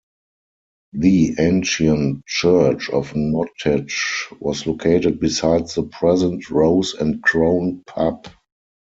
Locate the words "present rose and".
5.91-7.21